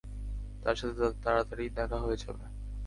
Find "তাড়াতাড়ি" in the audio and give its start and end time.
1.23-1.65